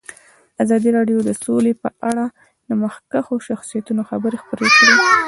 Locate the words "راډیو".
0.97-1.19